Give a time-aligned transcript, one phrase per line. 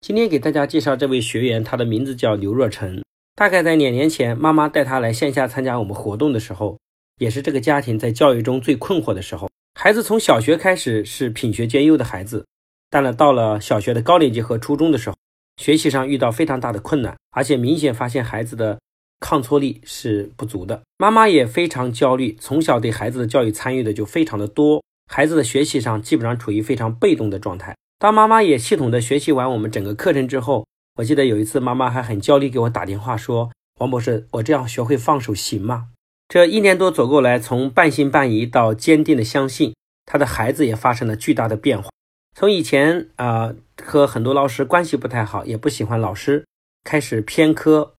[0.00, 3.02] 今天给大家介绍这位学员，他的名字叫刘若晨。
[3.36, 6.78] 大概在两年前，妈妈带他来线下参加我们活动的时候，
[7.18, 9.50] 也是这个家庭在教育中最困惑的时候。
[9.78, 12.46] 孩子从小学开始是品学兼优的孩子，
[12.88, 15.16] 但了到了小学的高年级和初中的时候，
[15.58, 18.80] 学习上遇到非常大的困难，而且明显发现孩子的
[19.20, 20.80] 抗挫力是不足的。
[20.96, 27.76] 妈妈也非常焦虑，从小对孩子的教育参与的就非常的多，孩子的学习上基本上处于非常被动的状态。
[28.00, 30.66] 当妈妈也系统的学习完我们整个课程之后，
[30.96, 35.88] 我记得有一次妈妈还很焦虑给我打电话说：“王博士，我这样学会放手行吗？”
[36.26, 39.74] 这一年多走过来，从半信半疑到坚定的相信，
[40.06, 41.90] 他的孩子也发生了巨大的变化。
[42.34, 46.46] 从以前啊和很多老师关系不太好，也不喜欢老师，
[46.82, 47.92] 开始偏科，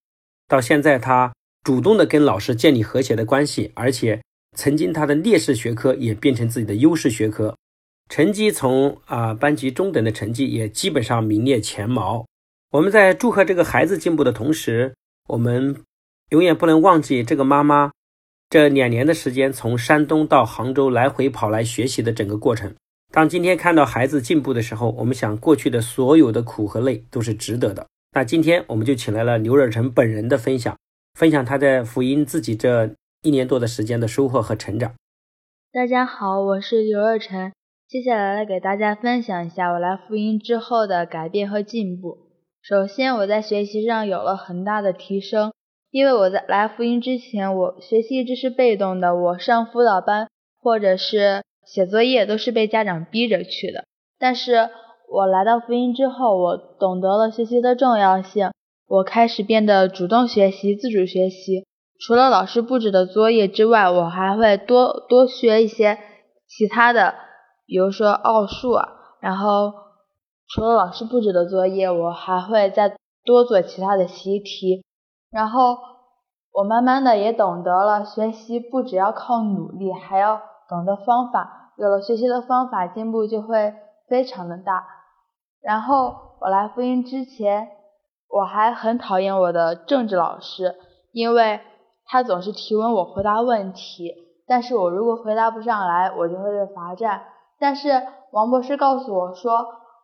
[0.47, 1.31] 到现在他
[1.63, 4.19] 主动的跟老师建立和谐的关系，而且
[4.57, 7.55] 曾经他的劣势学科也变成自己的优势学科。
[8.11, 12.25] 成绩从啊班级中等的成绩也基本上名列前茅。
[12.71, 14.93] 我们在祝贺这个孩子进步的同时，
[15.29, 15.77] 我们
[16.31, 17.93] 永远不能忘记这个妈妈
[18.49, 22.75] 这两年的时间从山东到杭州来回跑来学习的整个过程。
[23.13, 27.87] 当今天看到孩子进步的时候，我们想过去的所有的苦和累都是值得的。
[28.11, 30.77] 那今天我们就请来了刘若成本人的分享，
[31.17, 34.93] 分享他在福音自己这一年多的时间的收获和成长。
[35.71, 37.53] 大家好，我是刘若成。
[37.91, 42.19] 接下来来给大家分享一下我来福音之后的改变和进步。
[42.61, 45.51] 首先，我在学习上有了很大的提升，
[45.89, 50.29] 因为我在来福音之前，我学习一直是被动的，我上辅导班
[50.61, 53.83] 或者是写作业都是被家长逼着去的。
[54.17, 54.69] 但是
[55.11, 58.51] 我来到福音之后，我懂得了学习的重要性，
[58.87, 61.65] 我开始变得主动学习、自主学习。
[61.99, 65.97] 除了老师布置的作业之外，我还会多多学一些
[66.47, 67.15] 其他的。
[67.71, 68.89] 比如说奥数啊，
[69.21, 69.71] 然后
[70.49, 74.83] 除了老师布置的作业，我还会再多做其他的习题。
[75.31, 75.77] 然后
[76.51, 81.71] 我慢慢的也懂得了学习不只要靠努力，还要懂得方法。
[81.77, 83.73] 有了学习的方法，进步就会
[84.09, 84.85] 非常的大。
[85.61, 87.69] 然后我来复音之前，
[88.27, 90.75] 我还很讨厌我的政治老师，
[91.13, 91.61] 因为
[92.03, 94.13] 他总是提问我回答问题，
[94.45, 97.21] 但是我如果回答不上来，我就会被罚站。
[97.61, 97.89] 但是
[98.31, 99.51] 王博士告诉我说，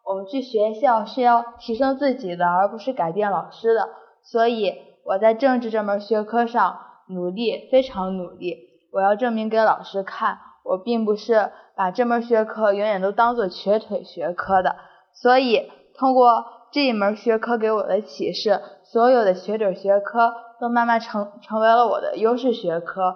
[0.05, 3.89] 我们去学校是要提升自己的，而不是改变老师的。
[4.21, 6.77] 所以我在政治这门学科上
[7.09, 8.55] 努力，非常努力。
[8.93, 14.75] 我要证明给老师看，我并不是把这门学科永远都当做瘸腿学科的。
[15.13, 23.15] 所以通过这一门学科给我的启示，所有的瘸腿学科都慢慢成成为了我的优势学科。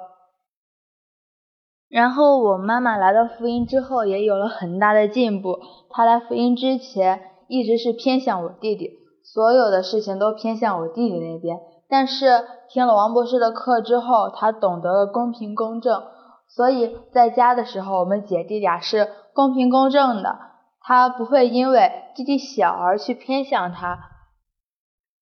[1.91, 5.59] 然后我妈妈来到福音之后也有了很大的进步。
[5.89, 8.91] 她来福音之前一直是偏向我弟弟，
[9.25, 11.57] 所有的事情都偏向我弟弟那边。
[11.89, 16.01] 但是听了王博士的课之后，她懂得了公平公正，
[16.47, 20.39] 所以在家的时候我们姐弟俩是公平公正的。
[20.79, 23.99] 她不会因为弟弟小而去偏向他。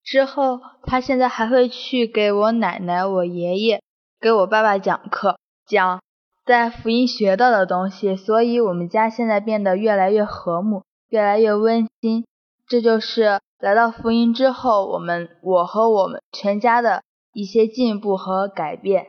[0.03, 3.81] 之后她现在还会去给我奶奶、我爷爷、
[4.21, 5.99] 给我爸爸讲课，讲。
[6.49, 12.25] 在福音学到的东西，所以我们家现在变得越来越和睦，越来越温馨。
[12.67, 19.05] 这就是来到福音之后，我们我和我们全家的一些进步和改变。